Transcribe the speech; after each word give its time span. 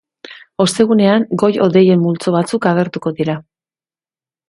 Ostegunean, 0.63 1.27
goi-hodeien 1.43 2.03
multzo 2.07 2.35
batzuk 2.39 2.69
agertuko 2.73 3.15
dira. 3.23 3.41